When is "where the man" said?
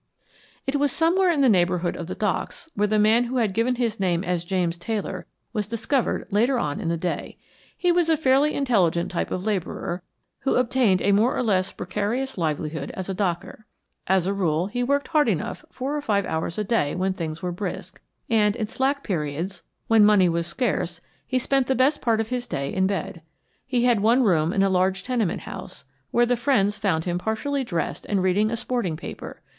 2.73-3.25